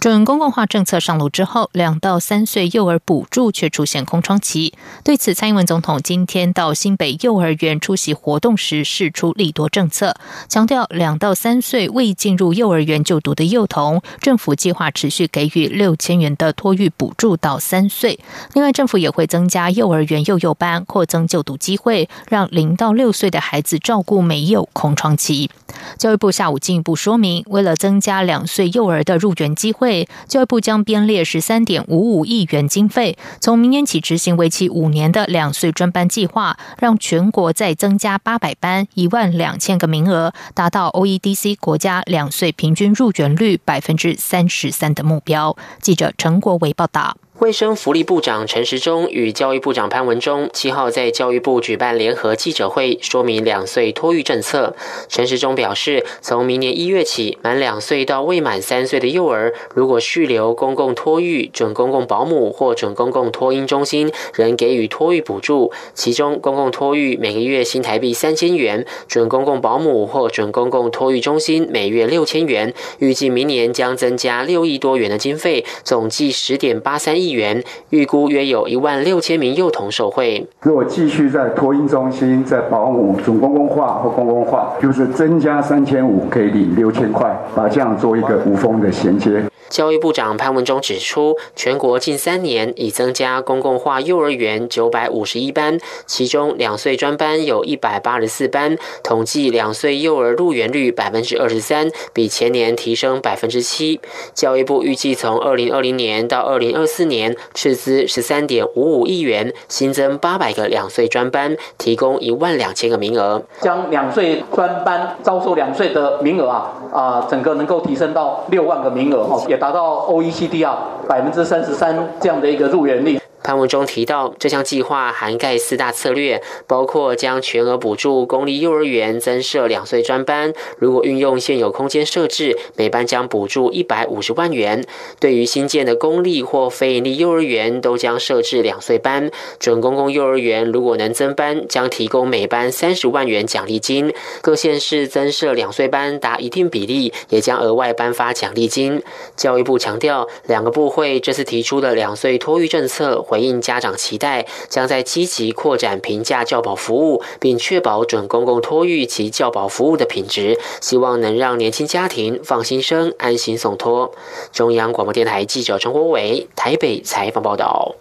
[0.00, 4.72] 准公共化政策上路之后，两到三岁幼儿补助却出现空窗期。
[5.04, 10.16] 对此，蔡英文总统今天到新北幼儿园出席活动时，释出利多政策，
[10.48, 18.18] 强调两到三岁未进入幼儿园就读的幼童，政府计划持续给予六千元的托育补助到三岁。
[18.54, 25.50] 另外，政府也会增加幼儿园幼幼班，扩增就读机会，让零到六岁的孩子照顾没有空窗期。
[25.98, 29.89] 教育部下午进一步说明，为了增加两岁幼儿的入园机会。
[30.28, 45.56] 教育部将编列十三点五五亿元经费，从明年起执行为期五年的两岁专班计划，让全国再增加八百班，一万两千个名额，达到 OEDC 国家两岁平均入园率百分之三十三的目标。
[45.80, 47.16] 记者陈国维报道。
[47.40, 54.76] 卫生福利部长陈时中与教育部长潘文忠七号在教育部举办联合记者会，说明两岁托育政策。
[55.08, 65.72] 陈时中表示，从明年一月起，满两岁到未满三岁的幼儿，如果续留公共托育、准公共保姆或准公共托婴中心，仍给予托育补助。
[65.94, 72.74] 其中，公共托育每个月新台币三千元，准公共保姆或准公共托育中心每月六千元。
[72.98, 77.29] 预计明年将增加六亿多元的经费，总计十点八三亿。
[77.30, 80.46] 元预估约有一万六千名幼童受惠。
[80.62, 89.42] 如果继续在托婴中心、在保姆、准公共化或公共化，就是增加三千五，可以领六千块，把这样做一个无缝的衔接。
[89.68, 104.00] 教育部长潘文忠指出，全国近三年已增加公共化幼儿园九百五十一班，其中两岁专班有一百八十四班，统计两岁幼儿入园率百分之二十三，比前年提升百分之七。
[104.34, 119.60] 教育部预计从二零二零年到二零二四年，年斥资十三点五五亿元，新增八百个两岁专班，提供一万两千个名额，将两岁专班招收两岁的名额啊啊，整个能够提升到六万个名额哦，也。
[119.60, 123.19] 达到 OECD 啊百分之三十三这样的一个入园率。
[123.42, 130.52] 潘文中提到，这项计划涵盖四大策略，包括将全额补助公立幼儿园增设两岁专班。
[130.78, 134.84] 如果运用现有空间设置，每班将补助一百五十万元。
[135.18, 139.30] 对于新建的公立或非营利幼儿园，都将设置两岁班。
[139.58, 144.12] 准公共幼儿园如果能增班，将提供每班三十万元奖励金。
[144.42, 149.02] 各县市增设两岁班达一定比例，也将额外颁发奖励金。
[149.34, 153.24] 教育部强调，两个部会这次提出的两岁托育政策。
[153.30, 164.12] 回应家长期待，将在积极扩展平价教保服务，并确保准公共托育及教保服务的品质，希望能让年轻家庭放心生、安心送托。
[164.52, 167.94] 中央广播电台记者陈国伟台北采访报道。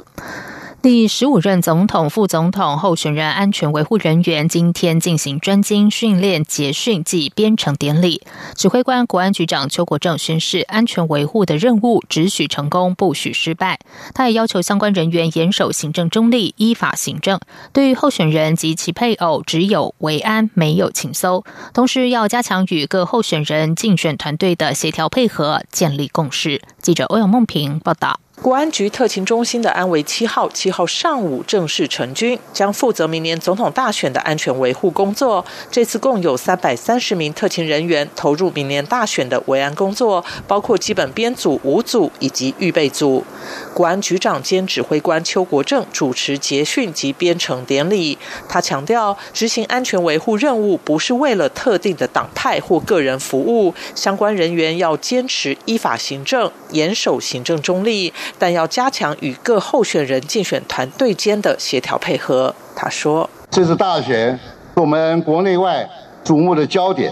[0.81, 8.21] 第十五任总统、副总统候选人安全维护人员今天进行专精训练、结训及编成典礼。
[8.55, 13.77] 指挥官国安局长邱国正宣誓，安全维护的任务只许成功，不许失败。
[14.13, 17.41] 他也要求相关人员严守行政中立、依法行政。
[17.73, 21.43] 对于候选人及其配偶，只有维安，没有情搜。
[21.73, 26.61] 同时，要加强与各候选人竞选团队的协调配合，建立共识。
[26.81, 28.21] 记者欧阳梦平报道。
[28.41, 35.45] 国安局特勤中心的安维七号七号上午正式成军，将负责明年总统大选的安全维护工作。
[35.69, 43.25] 这次共有三百三十名特勤人员投入明年大选的维安工作，包括基本编组五组以及预备组。
[43.73, 48.17] 国安局长兼指挥官邱国正主持结训及编成典礼。
[48.47, 58.13] 他强调，执行安全维护任务不是为了特定的党派或个人服务，相关人员要坚持依法行政，严守行政中立。
[58.37, 62.53] 但要加强与各候选人竞选团队间的协调配合。
[62.75, 64.39] 他说：“这次大选是
[64.75, 65.89] 我们国内外
[66.23, 67.11] 瞩目的焦点，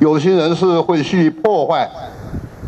[0.00, 1.88] 有心人士会去破坏，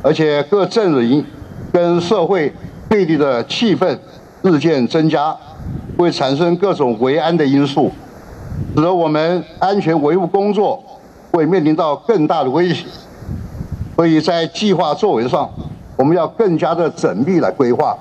[0.02, 1.24] 而且各阵营
[1.72, 2.52] 跟社会
[2.88, 3.98] 对立的气氛
[4.42, 5.36] 日渐增加，
[5.96, 7.92] 会产生各种维安的因素，
[8.74, 10.82] 使得我们安全维护工作
[11.32, 12.86] 会面临到更大的威胁。
[13.96, 15.48] 所以在计划作为上。”
[16.00, 17.94] 我们要更加的缜密来规划。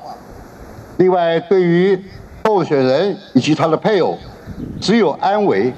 [0.96, 2.02] 另外，对于
[2.46, 4.18] 候选人以及他的配偶，
[4.80, 5.74] 只有安危，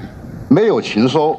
[0.48, 1.36] 没有情收。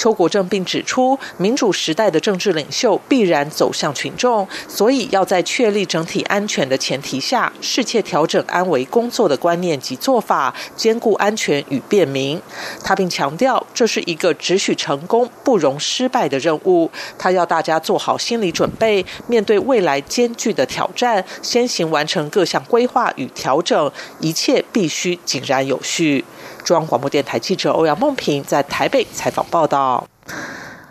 [0.00, 12.40] 邱国正并指出，民主时代的政治领袖必然走向群众，所以要在确立整体安全的前提下，适切调整安危工作的观念及做法，兼顾安全与便民。
[12.82, 16.90] 他并强调，这是一个只许成功不容失败的任务。
[17.18, 26.24] 他要大家做好心理准备，面对未来艰巨的挑战，先行完成各项规划与调整，一切必须井然有序。
[26.64, 30.06] 中央广播电台记者欧阳梦平在台北采访报道。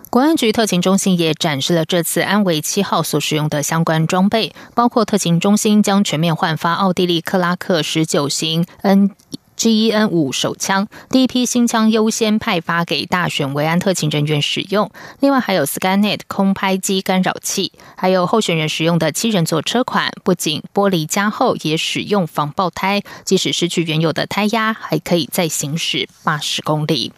[0.09, 9.11] 国安局特勤中心也展示了这次安维七号所使用的相关装备，包括特勤中心将全面换发奥地利克拉克十九型 N。
[9.59, 14.89] G E N 五手枪，第一批新枪优先派发给大选维安特勤人员使用。
[15.19, 27.11] 另外还有 Skynet 空拍机干扰器，还有候选人使用的七人座车款，不仅玻璃加厚，也使用防爆胎，即使失去原有的胎压，还可以再行驶八十公里。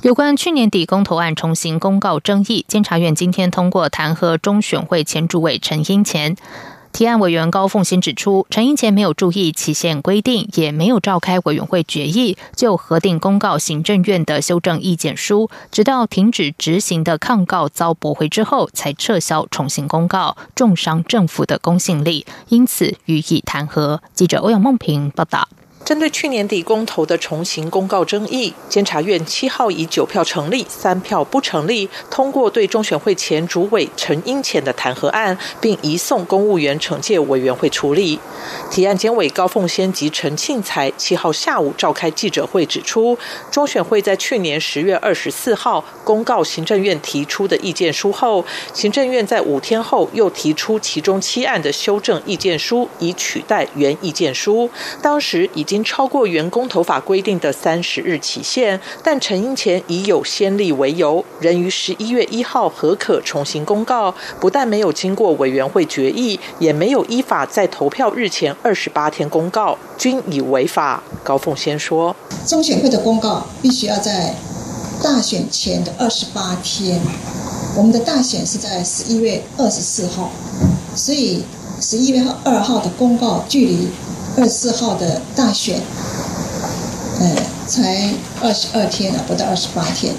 [0.00, 6.36] 有关去年底公投案重新公告争议，监察院今天通过弹劾中选会前主委陈英前。
[6.96, 23.98] 提案委员高凤新指出，陈英前没有注意期限规定，也没有召开委员会决议，就核定公告行政院的修正意见书，直到停止执行的抗告遭驳回之后，才撤销重新公告，重伤政府的公信力，因此予以弹劾。
[24.14, 25.46] 记者欧阳梦平报道。
[25.86, 38.18] 针对去年底公投的重行公告争议，监察院七号以九票成立、三票不成立，通过对中选会前主委陈英前的弹劾案，并移送公务员惩戒委员会处理。
[38.68, 43.16] 提案监委高凤仙及陈庆才七号下午召开记者会，指出
[43.52, 48.44] 中选会在去年十月二十四号公告行政院提出的意见书后，
[48.74, 54.68] 行政院在五天后又提出其中七案的修正意见书，以取代原意见书。
[55.00, 55.75] 当时已经。
[55.84, 71.02] 超过员工头法规定的三十日期限，但陈英前以有先例为由，仍于十一月一号核可重新公告，不但没有经过委员会决议，也没有依法在投票日前二十八天公告，均已违法。
[71.22, 72.14] 高凤先说，
[72.46, 74.34] 中选会的公告必须要在
[75.02, 77.00] 大选前的二十八天，
[77.76, 80.30] 我们的大选是在十一月二十四号，
[80.94, 81.42] 所以
[81.80, 83.88] 十一月二号的公告距离。
[84.38, 85.80] 二十四号的大选，
[87.20, 87.36] 呃，
[87.66, 88.12] 才
[88.42, 90.14] 二十二天啊，不到二十八天，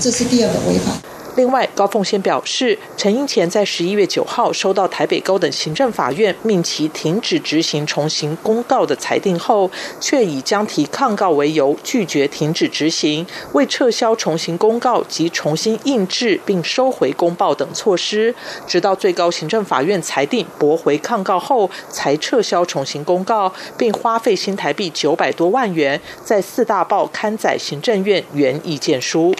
[0.00, 0.92] 这是第二个违法。
[1.36, 18.34] 另外，高凤仙表示，陈英前在十一月九号收到台北高等行政法院命其停止执行重行公告的裁定后，却以将提抗告为由拒绝停止执行，未撤销重行公告及重新印制并收回公报等措施，
[18.66, 29.34] 直到最高行政法院裁定驳回抗告后，才撤销重行公告，并花费新台币九百多万元在四大报刊载行政院原意见书。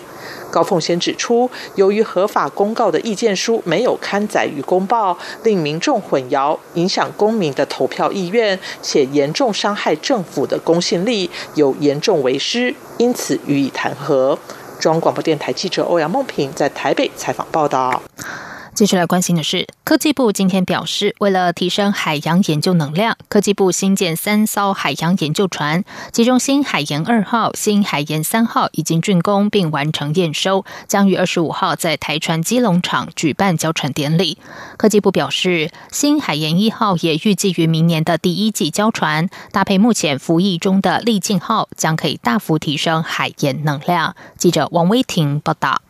[0.50, 14.36] 高凤仙指出，由于合法公告的意见书没有刊载于公报，令民众混淆，影响公民的投票意愿，且严重伤害政府的公信力，有严重违失，因此予以弹劾。
[14.78, 18.02] 中央广播电台记者欧阳梦平在台北采访报道。
[18.76, 25.82] 接下来关心的是，科技部今天表示，为了提升海洋研究能量，科技部新建三艘海洋研究船，
[26.12, 34.36] 其中新海研二号、新海研三号已经竣工并完成验收，将于二十五号在台船基隆厂举办交船典礼。
[34.76, 44.14] 科技部表示，新海研一号也预计于明年的第一季交船，搭配目前服役中的利进号，将可以大幅提升海研能量。
[44.36, 45.80] 记者王威婷报道。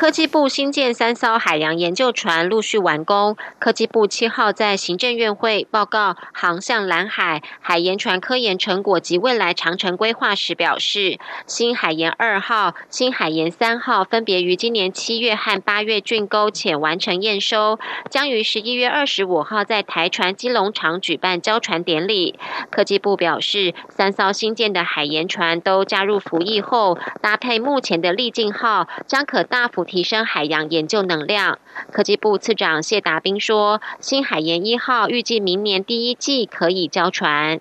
[0.00, 3.36] 科技部新建三艘海洋研究船陆续完工。
[3.58, 17.78] 科技部七号在行政院会报告航向蓝海海研船科研成果及未来长城规划时表示，新海研二号、新海研三号分别于今年七月和八月竣工且完成验收，
[18.08, 22.38] 将于十一月二十五号在台船基隆厂举办交船典礼。
[22.70, 29.86] 科技部表示，三艘新建的海研船都加入服役后，搭配目前的利进号，将可大幅。
[29.90, 31.58] 提升海洋研究能量，
[31.90, 37.60] 科技部次长谢达斌说：“新海研一号预计明年第一季可以交船。”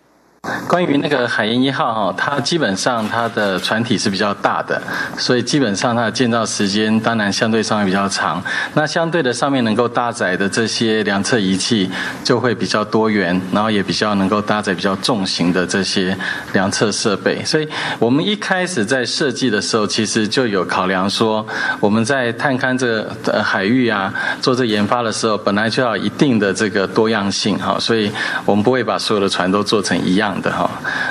[0.67, 4.81] 关于那个海鹰一号哈，它基本上它的船体是比较大的，
[5.17, 8.41] 所以基本上它的建造时间当然相对上会比较长。
[8.73, 11.89] 那相对的上面能够搭载的这些量测仪器
[12.23, 16.17] 就会比较多元，然后也比较能够搭载比较重型的这些
[16.53, 17.43] 量测设备。
[17.43, 17.67] 所以
[17.97, 21.45] 我们一开始在设计的时候，其实就有考量说，
[21.81, 28.09] 我们在探勘这个海域啊，做这研发的时候，本来就要一定的这个多样性哈，所以
[28.45, 30.28] 我们不会把所有的船都做成一样。
[30.29, 30.69] 样的哈。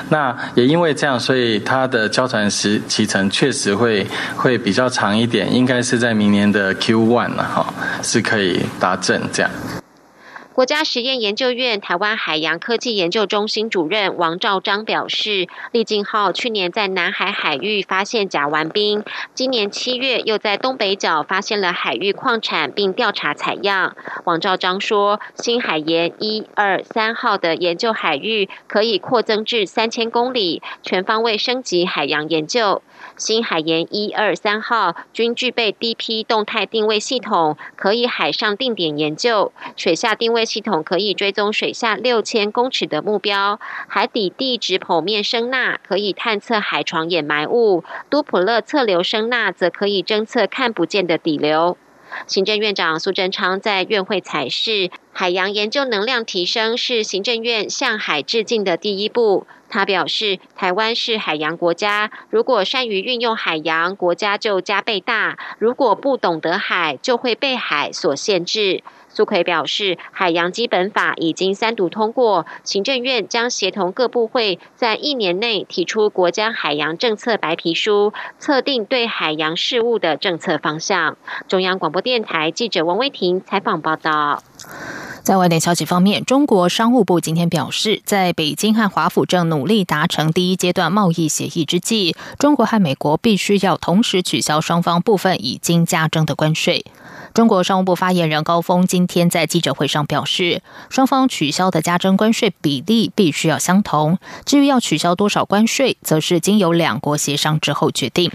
[0.08, 4.06] 那也因为这样，所以它的交船时期程确实会
[4.36, 7.66] 会比较长一点，应该是在明年的 Q one 了哈，
[8.02, 9.50] 是可以达阵这样。
[10.58, 23.94] 国家实验研究院台湾海洋科技研究中心主任王兆章表示，利进号去年在南海海域发现甲烷冰，今年七月又在东北角发现了海域矿产，并调查采样。
[24.24, 32.82] 王兆章说，新海盐一二三号的研究海域可以扩增至三千公里，全方位升级海洋研究。
[33.16, 51.76] 新海盐一二三号均具备 DP 动态定位系统，可以海上定点研究；水下定位系统可以追踪水下六千公尺的目标；海底地质剖面声纳可以探测海床掩埋物；多普勒测流声纳则可以侦测看不见的底流。
[52.26, 59.46] 行政院长苏贞昌在院会采示，海洋研究能量提升是行政院向海致敬的第一步。
[59.70, 68.82] 他表示，台湾是海洋国家，如果善于运用海洋，国家就加倍大；如果不懂得海，就会被海所限制。
[69.18, 81.16] 苏奎表示，海洋基本法已经三读通过，行政院将协同各部会在一年内提出国家海洋政策白皮书，测定对海洋事务的政策方向。
[81.48, 84.40] 中央广播电台记者王威婷采访报道。
[85.22, 96.86] 在外电消息方面，中国商务部今天表示，在北京和华府正努力达成第一阶段贸易协议之际，中国和美国必须要同时取消双方部分已经加征的关税。
[97.34, 108.32] 中国商务部发言人高峰今天在记者会上表示，双方取消的加征关税比例必须要相同，至于要取消多少关税，则是经由两国协商之后决定。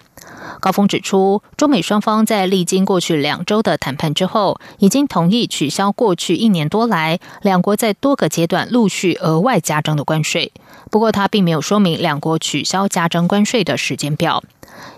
[0.63, 10.53] 高峰指出，中美双方在历经过去两周的谈判之后，已经同意取消过去一年多来两国在多个阶段陆续额外加征的关税。
[10.89, 14.41] 不过，他并没有说明两国取消加征关税的时间表。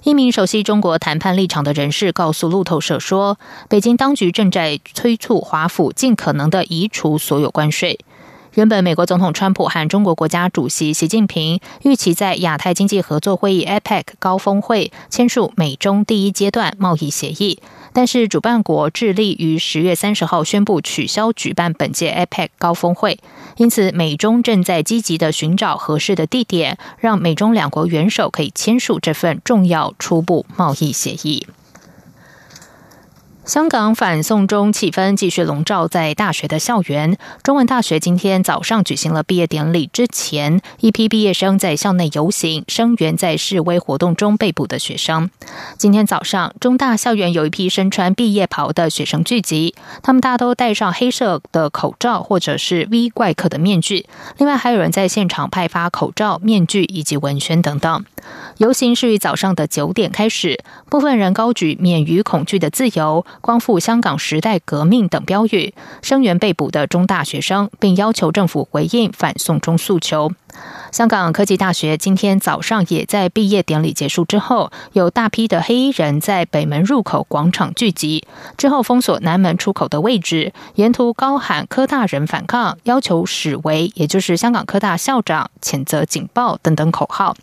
[0.03, 7.99] 一名熟悉中国谈判立场的人士告诉路透社说，北京当局正在催促华府尽可能的移除所有关税。
[8.55, 17.59] 原本，美国总统川普和中国国家主席习近平预期在亚太经济合作会议 （APEC） 高峰会签署美中第一阶段贸易协议，
[17.91, 23.19] 但是主办国致力于十月三十号宣布取消举办本届 APEC 高峰会，
[23.57, 31.45] 因此美中正在积极的寻找合适的地点，让美中两国元首可以签署这份重要初步贸易协议。
[33.45, 37.15] 香港反送中气氛继续笼罩在大学的校园。
[37.43, 45.29] 中文大学今天早上举行了毕业典礼，之前一批毕业生在校内游行，声援在示威活动中被捕的学生。
[45.77, 54.07] 今天早上，中大校园有一批身穿毕业袍的学生聚集，他们大都戴上黑色的口罩或者是 V 怪客的面具。
[54.39, 58.03] 另外，还有人在现场派发口罩、面具以及文宣等等。
[58.57, 63.25] 游行是于早上的九点开始，部分人高举“免于恐惧的自由”。
[63.41, 70.31] 光复香港时代革命等标语，声援被捕的中大学生，并要求政府回应反送中诉求。
[70.93, 78.25] 香港科技大学今天早上也在毕业典礼结束之后，有大批的黑衣人在北门入口广场聚集，
[78.57, 87.35] 之后封锁南门出口的位置，沿途高喊“科大人反抗”，要求史维，也就是香港科大校长谴责警报等等口号。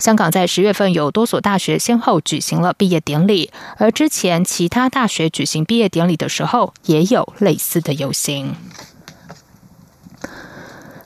[0.00, 8.54] 香港在十月份有多所大学先后举行了毕业典礼，而之前其他大学举行毕业典礼的时候，也有类似的游行。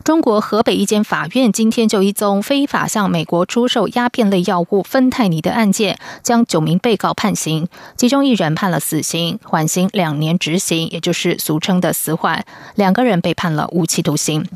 [0.05, 12.43] 中国河北一间法院今天就一宗非法向美国出售鸦片类药物芬太尼的案件，将九名被告判刑，其中一人判了死刑，缓刑两年执行，也就是俗称的死缓；
[12.77, 14.47] 两个人被判了无期徒刑。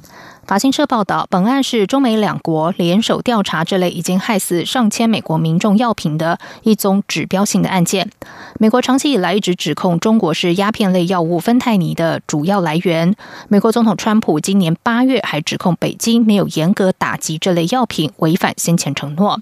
[0.49, 8.11] 法新社报道，本案是中美两国联手调查这类已经害死上千美国民众药品的一宗指标性的案件。
[8.59, 13.14] 美国长期以来一直指控中国是鸦片类药物芬太尼的主要来源。
[13.49, 19.38] 美国总统川普今年八月还指控北京没有严格打击这类药品，违反先前承诺。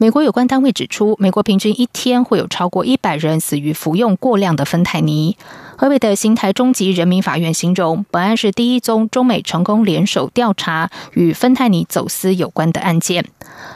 [0.00, 5.36] 美国有关单位指出，美国平均一天会有超过一百人死于服用过量的芬太尼。
[5.76, 13.26] 河北的邢台中级人民法院形容，本案是第一宗中美成功联手调查与芬太尼走私有关的案件。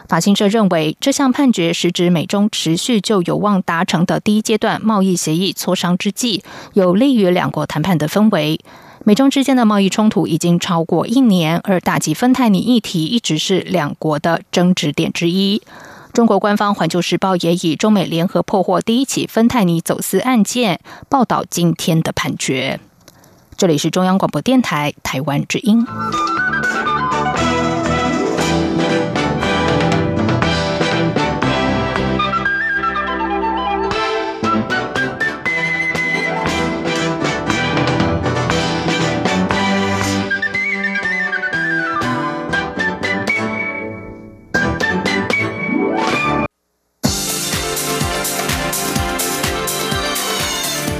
[0.08, 8.58] 法新社认为，这项判决实指美中持续就有望达成的第一阶段贸易协议磋商之际，有利于两国谈判的氛围。
[9.04, 15.60] 美中之间的贸易冲突已经超过一年，而打击芬太尼议题一直是两国的争执点之一。
[16.14, 20.78] 中国官方《环球时报》也以“中美联合破获第一起芬太尼走私案件”
[21.10, 22.78] 报道今天的判决。
[23.56, 25.84] 这里是中央广播电台台湾之音。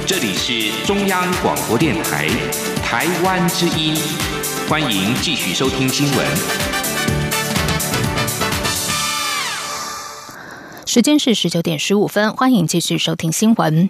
[0.07, 2.27] 这里是中央广播电台
[2.83, 3.95] 台湾之音，
[4.69, 6.27] 欢迎继续收听新闻。
[10.85, 13.89] 时间是十九点十五分，欢迎继续收听新闻。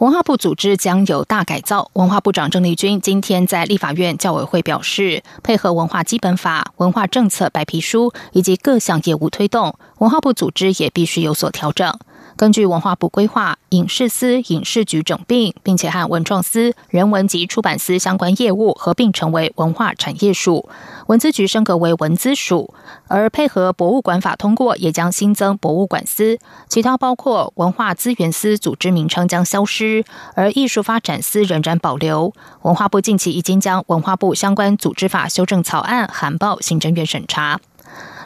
[0.00, 1.90] 文化部组织将有大改造。
[1.94, 11.98] 文化部长郑丽君今天在立法院教委会表示，配合文化基本法、文化政策白皮书以及各项业务推动，文化部组织也必须有所调整。
[12.40, 20.66] 根据文化部规划，影视司、影视局整并，并且和文创司、人文及出版司相关业务合并成为文化产业署，
[21.08, 22.72] 文资局升格为文资署。
[23.08, 30.02] 而配合博物馆法通过，也将新增博物馆司，其他包括文化资源司组织名称将消失，
[30.34, 32.32] 而艺术发展司仍然保留。
[32.62, 37.60] 文化部近期已经将文化部相关组织法修正草案函报行政院审查。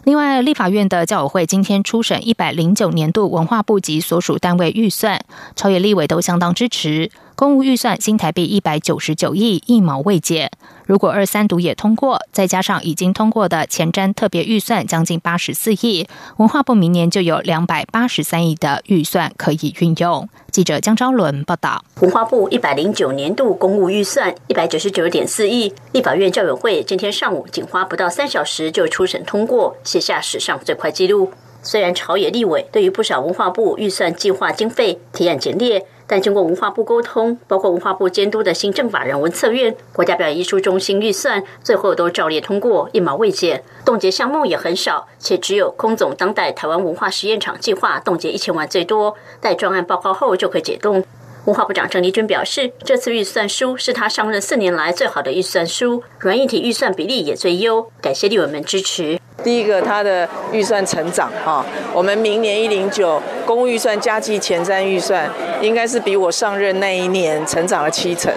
[0.05, 5.19] 另外，立法院的教委会今天初审一百零九年度文化部及所属单位预算，
[5.57, 7.11] 朝野立委都相当支持。
[7.37, 10.53] 公务预算新台币一百九十九亿，一毛未减。
[10.87, 20.29] 如果二三读也通过，再加上已经通过的前瞻特别预算将近八十四亿，文化部明年就有两百八十三亿的预算可以运用。
[20.53, 21.85] 记者江昭伦报道。
[22.03, 31.33] 文化部一百零九年度公务预算一百九十九点四亿，立法院教委会今天上午仅花不到三小时就初审通过，写下史上最快纪录。
[31.65, 35.85] 虽然朝野立委对于不少文化部预算计划经费提案简列。
[36.07, 43.63] 但经过文化部沟通，包括文化部监督的行政法人文策院、国家表演艺术中心预算，最后都照例通过，一毛未减。
[43.85, 51.05] 冻结项目也很少，且只有空总当代台湾文化实验场计划冻结一千万最多，待专案报告后就可以解冻。
[51.47, 59.21] 文化部长郑丽君表示，这次预算书是他上任四年来最好的预算书，软硬体预算比例也最优，感谢立委们支持。
[59.45, 68.33] 第一个，它的预算成长哈，我们明年一零九公务预算加计前瞻预算，应该是比我上任那一年成长了七成。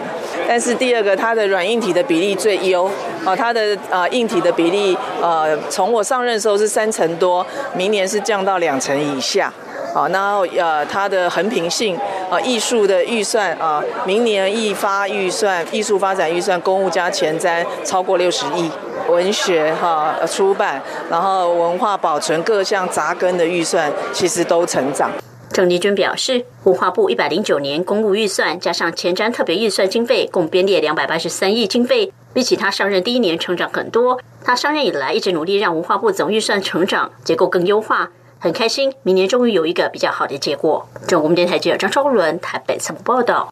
[0.48, 2.86] 但是第二个，它的软硬体的比例最优，
[3.26, 9.52] 啊，它的呃硬体的比例呃，从我上任的时候是三成多，明年是降到两成以下。
[9.94, 11.98] 好，然后呃，它的横平性
[12.30, 18.70] 啊，艺术的预算啊，明年艺发预算、艺术发展预算、公务加前瞻超过六十亿。
[19.08, 25.10] 文学哈出版，然后文化保存各项扎根的预算，其实都成长。
[25.52, 34.20] 郑丽君表示，文化部一百零九年公务预算加上前瞻特别预算经费，共编列两百八十三亿经费，比起他上任第一年成长很多。
[34.44, 40.88] 他上任以来一直努力让文化部总预算成长，结构更优化，很开心，明年终于有一个比较好的结果。
[41.08, 43.50] 中国电台记者张超伦台北采访报道。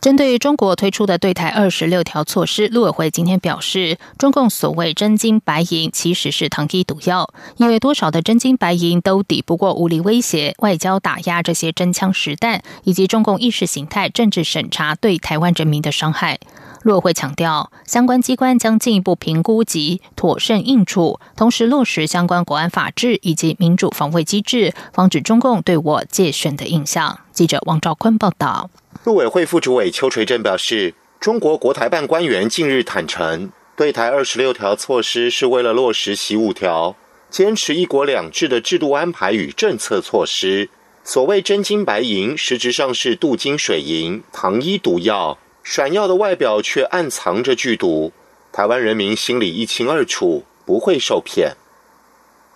[0.00, 16.38] 针对中国推出的对台二十六条措施，陆委会今天表示，中共所谓真金白银其实是糖衣毒药，因为多少的真金白银都抵不过武力威胁、外交打压这些真枪实弹，以及中共意识形态政治审查对台湾人民的伤害。
[16.82, 27.20] 陆委会强调，相关机关将进一步评估及妥善应处，同时落实相关国安法制以及民主防卫机制，防止中共对我借选的印象。
[27.32, 28.70] 记者王兆坤报道。
[29.04, 36.96] 陆委会副主委邱垂正表示，中国国台办官员近日坦诚，对台二十六条措施是为了落实习五条，
[37.28, 40.70] 坚持一国两制的制度安排与政策措施。
[41.04, 48.12] 所谓真金白银，实质上是镀金水银，糖衣毒药，闪耀的外表却暗藏着剧毒。
[48.52, 51.52] 台湾人民心里一清二楚，不会受骗。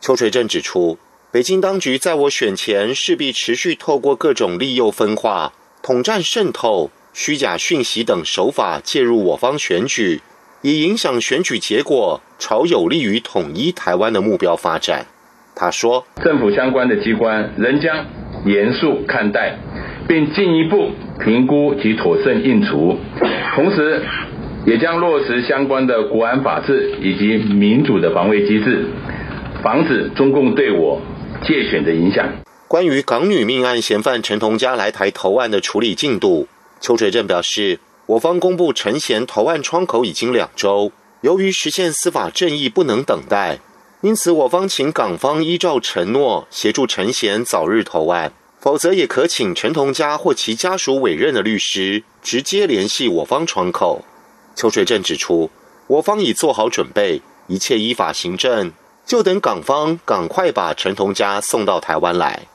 [0.01, 0.99] 邱垂正指出，
[1.31, 5.53] 北京当局在我选前势必持续透过各种利诱分化。
[5.83, 10.23] 统战渗透、虚假讯息等手法介入我方选举，
[10.63, 15.07] 以影响选举结果，朝有利于统一台湾的目标发展。
[15.55, 18.07] 他说：“政府相关的机关仍将
[18.47, 19.57] 严肃看待，
[20.09, 20.91] 并进一步
[21.23, 22.97] 评估及妥善应处，
[23.55, 24.03] 同时
[24.67, 28.87] 也将落实相关的国安法治以及民主的防卫机制，
[29.63, 31.01] 防止中共对我
[31.43, 32.27] 借选的影响。”
[32.67, 36.49] 关于港女命案嫌犯陈同佳来台投案的处理进度，
[36.81, 43.61] 邱垂正表示，我方公布陈贤投案窗口已经两周，由于实现司法正义不能等待，
[44.01, 48.33] 因此我方请港方依照承诺协助陈贤早日投案，
[48.65, 54.03] 否则也可请陈同佳或其家属委任的律师直接联系我方窗口。
[54.57, 55.51] 邱垂正指出，
[55.87, 58.73] 我方已做好准备，一切依法行政，
[59.05, 62.47] 就等港方赶快把陈同佳送到台湾来。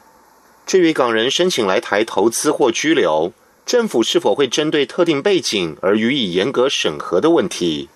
[0.65, 3.32] 至于港人申请来台投资或居留，
[3.63, 7.88] 政府是否会针对特定背景而予以严格审核的问题，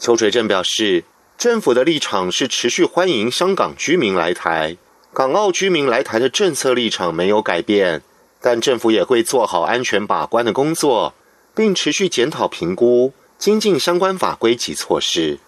[0.00, 1.04] 邱垂正表示，
[1.36, 4.78] 政府的立场是持续欢迎香港居民来台，
[5.14, 8.00] 港澳居民来台的政策立场没有改变，
[8.40, 11.12] 但政府也会做好安全把关的工作，
[11.54, 15.38] 并持续检讨评估，精进相关法规及措施。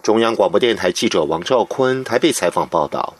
[0.00, 3.14] 中央广播电台记者王兆坤台北采访报道。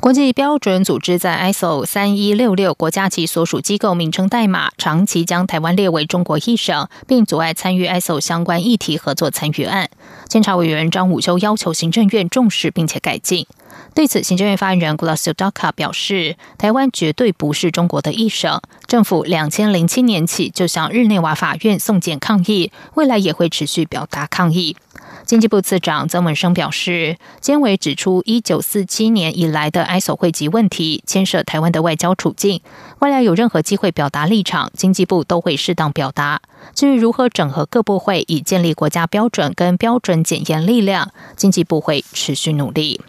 [0.00, 9.88] 国际标准组织在 ISO 三一六六国家级所属机构名称代码长期将台湾列为中国一省，并阻碍参与 ISO 相关议题合作参与案。
[10.28, 13.46] 监察委员张武修要求行政院重视并且改进。
[13.94, 18.60] 对此，行政院发言人 Glasio Daka 表示，台湾绝对不是中国的一省。
[18.86, 24.76] 政府两千零七年起就向日内瓦法院送检抗议，未来也会持续表达抗议。
[25.24, 32.60] 经济部次长曾文生表示，监委指出，一九四七年以来的 ISO 汇集问题牵涉台湾的外交处境，
[32.98, 36.42] 未来有任何机会表达立场，经济部都会适当表达。
[36.74, 43.00] 至于如何整合各部会以建立国家标准跟标准检验力量，经济部会持续努力。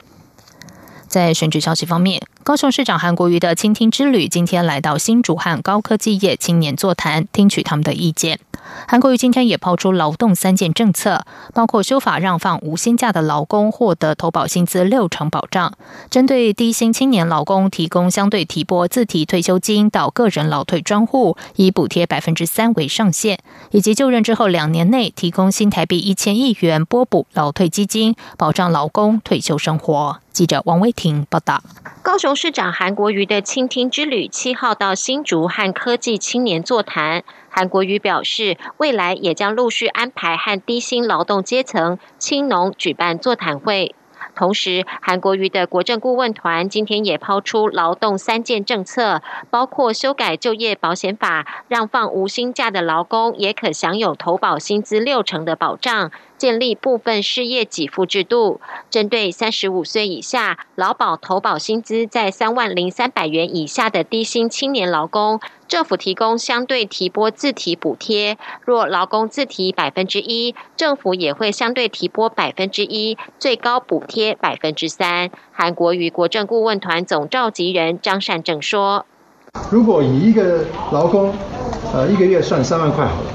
[1.16, 2.22] 在选举消息方面。
[2.44, 8.38] 高雄市长韩国瑜的倾听之旅今天来到新竹汉高科技业青年座谈，听取他们的意见。
[8.88, 15.74] 韩国瑜今天也抛出劳动三件政策，包括修法让放无薪假的劳工获得投保薪资六成保障，
[16.10, 23.40] 针对低薪青年劳工提供相对提拨自提退休金到个人劳退专户，以补贴百分之三为上限，
[23.72, 30.20] 以及就任之后两年内提供新台币一千亿元拨补劳退基金，保障劳工退休生活。
[30.32, 31.64] 记者王威婷报道。
[32.02, 37.24] 高雄市长韩国瑜的倾听之旅，七号到新竹和科技青年座谈。
[37.56, 43.96] 韩国瑜表示，未来也将陆续安排和低薪劳动阶层、青农举办座谈会。
[44.36, 56.12] 同时，韩国瑜的国政顾问团今天也抛出劳动三件政策，包括修改就业保险法，让放无薪假的劳工也可享有投保薪资六成的保障。
[56.38, 68.38] 建立部分失业给付制度，针对三十五岁以下劳保投保薪资在三万零三百元以下的低薪青年劳工，政府提供相对提拨自提补贴。
[68.66, 75.32] 若劳工自提百分之一，政府也会相对提拨百分之一，最高补贴百分之三。
[75.52, 79.06] 韩国与国政顾问团总召集人张善政说
[79.70, 80.60] ：“如果以一个
[80.92, 81.34] 劳工，
[81.94, 83.32] 呃，一个月算三万块好了。”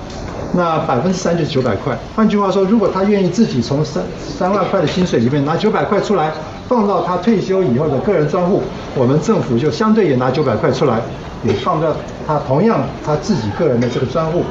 [0.53, 1.97] 那百分之三就是九百块。
[2.17, 6.33] 换句话说，如果他愿意自己从三三万块的薪水里面拿九百块出来，
[6.67, 8.61] 放到他退休以后的个人专户，
[8.97, 11.01] 我们政府就相对也拿九百块出来，
[11.45, 11.95] 也放到
[12.27, 14.43] 他同样他自己个人的这个专户。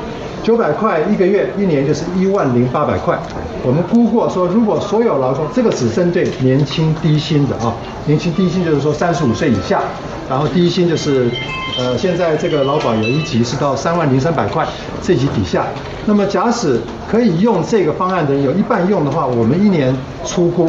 [0.50, 3.16] 九百块一个月，一年就是一万零八百块。
[3.62, 7.72] 我们估过说，如果所有劳工，这个只针对年轻低薪的啊，
[8.08, 9.80] 年轻低薪就是说三十五岁以下，
[10.28, 11.30] 然后低薪就是，
[11.78, 14.68] 呃，现在这个劳保有一级是到三万零三百块，
[15.04, 15.68] 这级底下。
[16.08, 20.68] 那么假使可以用这个方案的人有一半用的话，我们一年出估，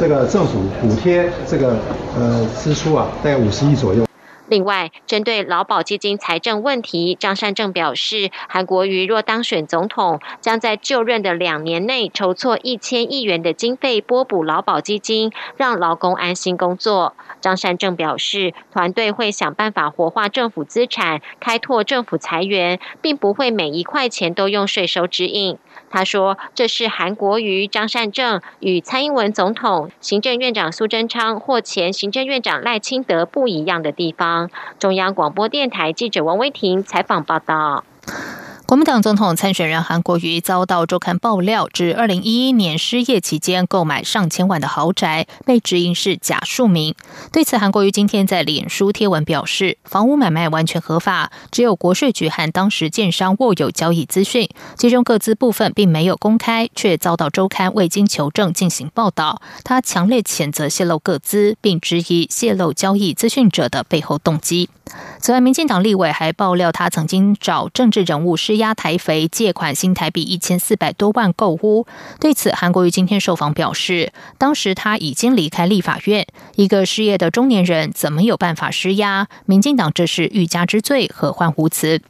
[0.00, 1.76] 这个政府补贴这个
[2.18, 4.07] 呃支出啊，大概五十亿左右。
[4.48, 17.14] 另外，针对劳保基金财政问题，张善正表示，韩国瑜若当选总统，将在就任的两年内筹措一千亿元的经费拨补劳保基金，让劳工安心工作。
[17.40, 25.58] 张善政表示，团队会想办法活化政府资产，开拓政府财源，并不会每一块钱都用税收指引。
[25.90, 37.84] 他说：“这是韩国瑜、张善政与蔡英文总统、行政院长苏贞昌或前行政院长赖清德不一样的地方。”中央广播电台记者王威婷采访报道。
[38.68, 46.94] 国民党总统参选人韩国瑜遭到周刊爆料，指二零一一年失业期间购买上千万的豪宅，被指因是假庶民。
[47.32, 59.40] 对此，韩国瑜今天在脸书贴文表示，房屋买卖完全合法，只有国税局和当时建商握有交易资讯，其中各资部分并没有公开，却遭到周刊未经求证进行报道。
[59.64, 64.68] 他强烈谴责泄露各资，并质疑泄露交易资讯者的背后动机。
[65.20, 71.86] 此外，民进党立委还爆料，他曾经找政治人物施压台肥借款新台币一千四百多万购屋。
[72.20, 79.26] 对此，韩国瑜今天受访表示，当时他已经离开立法院，一个失业的中年人怎么有办法施压？
[79.46, 82.00] 民进党这是欲加之罪，何患无辞？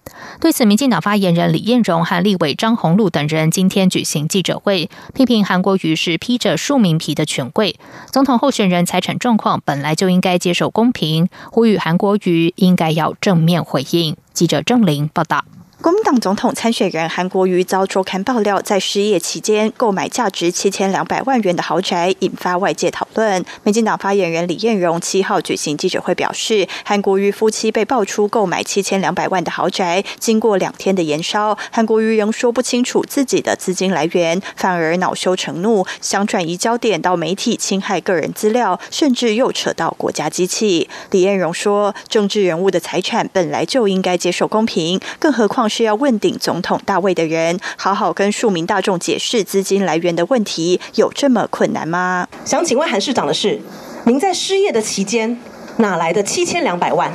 [0.40, 7.78] 对此，民进党发言人李彦荣和立委张宏禄等人今天举行记者会，批评韩国瑜是披着庶民皮的权贵，
[8.10, 14.16] 总统候选人财产状况本来就应该接受公平，呼吁韩国瑜应该要正面回应。
[14.32, 15.44] 记者郑玲报道。
[15.80, 23.44] 国民党总统参选人韩国瑜遭周刊爆料，在失业期间购买价值七千两百万元的豪宅，引发外界讨论。
[23.62, 40.88] 民进党发言人李彦荣七号举行记者会表示，韩国瑜夫妻被爆出购买七千两百万的豪宅，经过两天的延烧，韩国瑜仍说不清楚自己的资金来源，反而恼羞成怒，想转移焦点到媒体侵害个人资料，甚至又扯到国家机器。
[41.12, 45.67] 李彦荣说，政治人物的财产本来就应该接受公平，更何况。
[45.68, 52.26] 是要问鼎总统大位的人，好好跟庶民大众解释资金来源的问题，有这么困难吗？
[52.44, 53.60] 想请问韩市长的是，
[54.04, 55.38] 您在失业的期间
[55.76, 57.12] 哪来的七千两百万？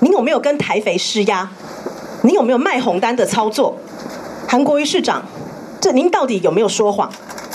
[0.00, 1.50] 您有没有跟台肥施压？
[2.22, 3.78] 您有没有卖红单的操作？
[4.48, 5.24] 韩国瑜市长，
[5.80, 7.10] 这您到底有没有说谎？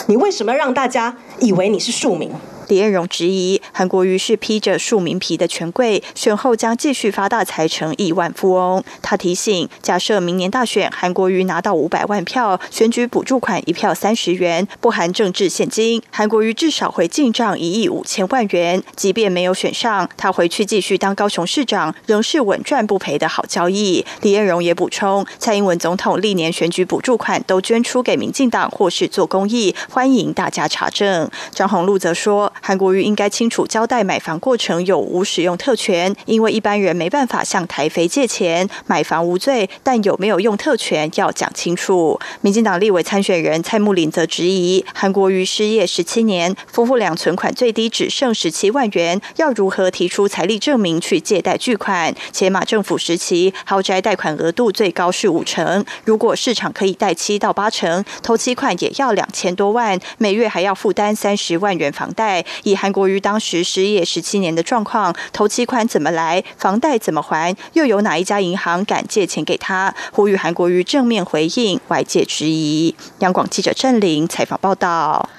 [0.07, 2.31] 你为什么让大家以为你是庶民？
[2.73, 8.83] 李彦荣质疑韩国瑜是披着庶民皮的权贵，选后将继续发大财成亿万富翁。
[9.03, 18.81] 他提醒：假设明年大选韩国瑜拿到五百万票，选举补助款一票三十元，不含政治现金，韩国瑜至少会进账一亿五千万元。
[18.95, 24.03] 即便没有选上，他回去继续当高雄市长，仍是稳赚不赔的好交易。
[24.23, 31.29] 李彦荣也补充：蔡英文总统历年选举补助款都捐出给民进党或是做公益，欢迎大家查证。
[31.51, 32.51] 张宏禄则说。
[32.65, 42.17] 韩国瑜应该清楚交代买房过程有无使用特权，因为一般人没办法向台肥借钱买房无罪，但有没有用特权要讲清楚。
[42.39, 52.15] 民进党立委参选人蔡慕林则质疑，韩国瑜失业十七年，夫妇俩存款最低只剩十七万元，要如何提出财力证明去借贷巨款？
[52.31, 62.42] 且马政府时期豪宅贷款额度最高是五成，如果市场可以贷七到八成，投期款也要两千多万，每月还要负担三十万元房贷。
[62.63, 69.93] 以韩国瑜当时失业十七年的状况，投期款怎么来，房贷怎么还，又有哪一家银行敢借钱给他？
[70.11, 72.95] 呼吁韩国瑜正面回应外界质疑。
[73.19, 75.29] 央广记者郑玲采访报道。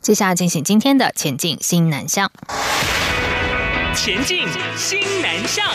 [0.00, 2.30] 接下来进行今天的前进新南向。
[3.94, 4.46] 前进
[4.76, 5.66] 新南向。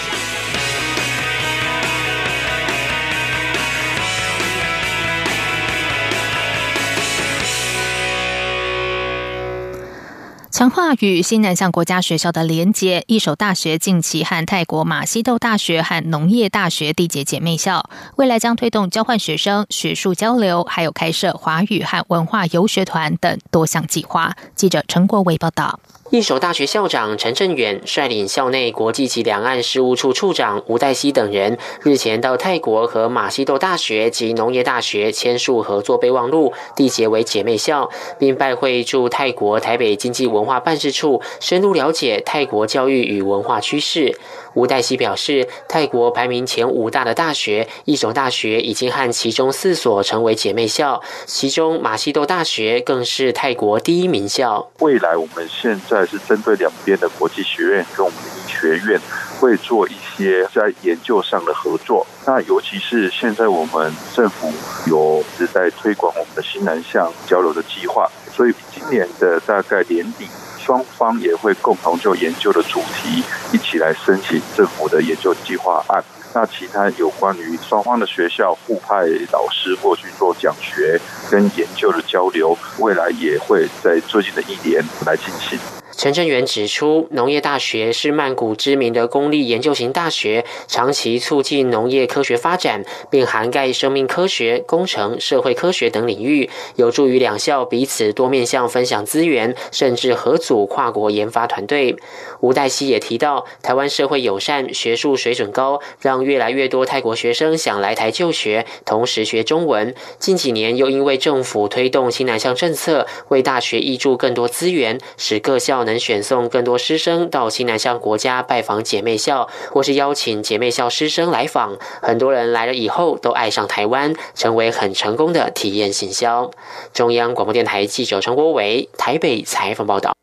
[10.55, 24.33] 强化与新南向国家学校的连结，一所大学近期和泰国马西豆大学和农业大学缔结姐妹校，未来将推动交换学生、学术交流，还有开设华语和文化游学团等多项计划。
[24.55, 25.77] 记者陈国伟报道。
[26.11, 37.89] 一所大学校长陈振远率领校内国际及两岸事务处处长吴代熙等人，日前到泰国和马西豆大学及农业大学签署合作备忘录，缔结为姐妹校，
[38.19, 44.15] 并拜会驻泰国台北经济文化办事处，深入了解泰国教育与文化趋势。
[44.55, 54.71] 吴代熙表示，泰国排名前五大的大学，一所大学已经和其中四所成为姐妹校，其中马西豆大学更是泰国第一名校。
[54.79, 58.99] 未来我们现在是针对两边的国际学院跟我们的医学院，
[59.39, 62.07] 会做一些在研究上的合作。
[62.25, 64.51] 那尤其是现在我们政府
[64.87, 70.25] 有是在推广我们的新南向交流的计划，所以今年的大概年底。
[70.65, 73.23] 双方也会共同就研究的主题
[73.53, 76.03] 一起来申请政府的研究计划案。
[76.33, 80.99] 那其他有关于双方的学校互派老师过去做讲学
[81.29, 85.59] 跟研究的交流，未来也会在最近的一年来进行。
[85.97, 101.95] 陈正元指出，农业大学是曼谷知名的公立研究型大学，长期促进农业科学发展，并涵盖生命科学、工程、社会科学等领域，有助于两校彼此多面向分享资源，甚至合组跨国研发团队。
[102.41, 109.95] 吴代熙也提到，台湾社会友善、学术水准高，让越来越多泰国学生想来台就学，同时学中文。
[110.19, 115.84] 近几年又因为政府推动新南向政策，为大学挹注更多资源，使各校。
[115.85, 121.77] 能选送更多师生到西南向国家拜访姐妹校，或是邀请姐妹校师生来访。
[122.01, 126.51] 很多人来了以后都爱上台湾，成为很成功的体验行销。
[126.93, 130.13] 中央广播电台记者陈国伟台北采访报道。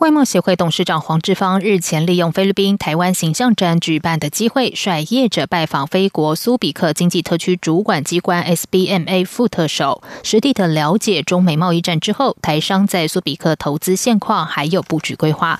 [0.00, 15.58] 外贸协会董事长黄志芳日前利用菲律宾台湾形象展举办的机会，率业者拜访菲国苏比克经济特区主管机关 SBMA 副特首，实地的了解中美贸易战之后台商在苏比克投资现况，还有布局规划。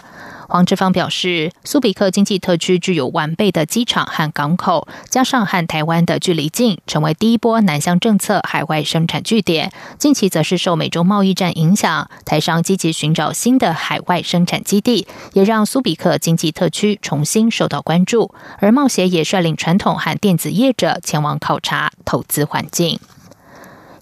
[0.54, 9.72] 黄志芳表示，苏比克经济特区具有完备的机场和港口，加上和台湾的距离近，成为第一波南向政策海外生产据点。
[9.98, 18.32] 近期则是受美洲贸易战影响，台商积极寻找新的海外生产基地，也让苏比克经济特区重新受到关注。
[18.60, 23.00] 而贸协也率领传统和电子业者前往考察投资环境。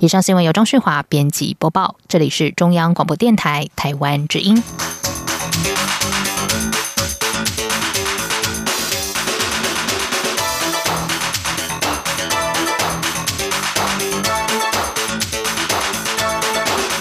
[0.00, 4.62] 以上新闻由张旭华编辑播报，这里是中央广播电台台湾之音。